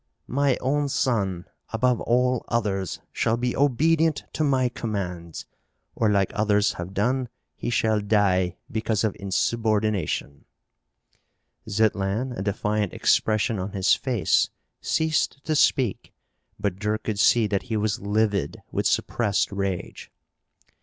"My 0.33 0.57
own 0.61 0.89
son, 0.89 1.45
above 1.71 2.01
all 2.01 2.43
others, 2.47 3.01
shall 3.13 3.37
be 3.37 3.55
obedient 3.55 4.23
to 4.33 4.43
my 4.43 4.67
commands! 4.67 5.45
Or, 5.93 6.09
like 6.09 6.31
others 6.33 6.73
have 6.73 6.95
done, 6.95 7.29
he 7.55 7.69
shall 7.69 8.01
die 8.01 8.57
because 8.71 9.03
of 9.03 9.15
insubordination!" 9.19 10.45
Zitlan, 11.69 12.35
a 12.35 12.41
defiant 12.41 12.93
expression 12.93 13.59
on 13.59 13.73
his 13.73 13.93
face, 13.93 14.49
ceased 14.81 15.39
to 15.43 15.55
speak, 15.55 16.11
but 16.59 16.79
Dirk 16.79 17.03
could 17.03 17.19
see 17.19 17.45
that 17.45 17.61
he 17.69 17.77
was 17.77 17.99
livid 17.99 18.63
with 18.71 18.87
suppressed 18.87 19.51
rage. 19.51 20.09